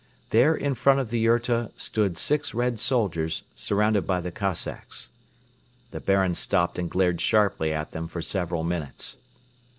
There 0.31 0.55
in 0.55 0.73
front 0.73 0.99
of 0.99 1.11
the 1.11 1.19
yurta 1.23 1.69
stood 1.75 2.17
six 2.17 2.55
Red 2.55 2.79
soldiers 2.79 3.43
surrounded 3.53 4.07
by 4.07 4.19
the 4.19 4.31
Cossacks. 4.31 5.11
The 5.91 5.99
Baron 5.99 6.33
stopped 6.33 6.79
and 6.79 6.89
glared 6.89 7.21
sharply 7.21 7.71
at 7.71 7.91
them 7.91 8.07
for 8.07 8.23
several 8.23 8.63
minutes. 8.63 9.17